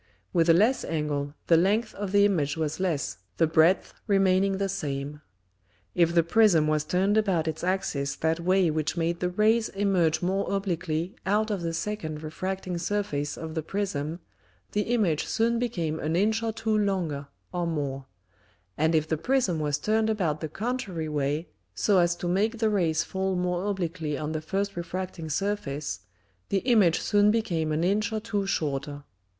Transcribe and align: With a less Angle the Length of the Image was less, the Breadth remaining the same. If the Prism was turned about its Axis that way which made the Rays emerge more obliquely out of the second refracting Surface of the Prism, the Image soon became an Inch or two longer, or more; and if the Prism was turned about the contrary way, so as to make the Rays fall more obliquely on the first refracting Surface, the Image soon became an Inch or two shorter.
With 0.33 0.49
a 0.49 0.53
less 0.55 0.83
Angle 0.83 1.35
the 1.45 1.57
Length 1.57 1.93
of 1.93 2.11
the 2.11 2.25
Image 2.25 2.57
was 2.57 2.79
less, 2.79 3.19
the 3.37 3.45
Breadth 3.45 3.93
remaining 4.07 4.57
the 4.57 4.67
same. 4.67 5.21
If 5.93 6.15
the 6.15 6.23
Prism 6.23 6.65
was 6.67 6.83
turned 6.83 7.17
about 7.17 7.47
its 7.47 7.63
Axis 7.63 8.15
that 8.15 8.39
way 8.39 8.71
which 8.71 8.97
made 8.97 9.19
the 9.19 9.29
Rays 9.29 9.69
emerge 9.69 10.23
more 10.23 10.51
obliquely 10.51 11.15
out 11.27 11.51
of 11.51 11.61
the 11.61 11.71
second 11.71 12.23
refracting 12.23 12.79
Surface 12.79 13.37
of 13.37 13.53
the 13.53 13.61
Prism, 13.61 14.21
the 14.71 14.81
Image 14.81 15.27
soon 15.27 15.59
became 15.59 15.99
an 15.99 16.15
Inch 16.15 16.41
or 16.41 16.51
two 16.51 16.75
longer, 16.75 17.27
or 17.53 17.67
more; 17.67 18.07
and 18.79 18.95
if 18.95 19.07
the 19.07 19.17
Prism 19.17 19.59
was 19.59 19.77
turned 19.77 20.09
about 20.09 20.41
the 20.41 20.49
contrary 20.49 21.09
way, 21.09 21.47
so 21.75 21.99
as 21.99 22.15
to 22.15 22.27
make 22.27 22.57
the 22.57 22.71
Rays 22.71 23.03
fall 23.03 23.35
more 23.35 23.65
obliquely 23.67 24.17
on 24.17 24.31
the 24.31 24.41
first 24.41 24.75
refracting 24.75 25.29
Surface, 25.29 25.99
the 26.49 26.61
Image 26.65 26.99
soon 26.99 27.29
became 27.29 27.71
an 27.71 27.83
Inch 27.83 28.11
or 28.11 28.19
two 28.19 28.47
shorter. 28.47 29.03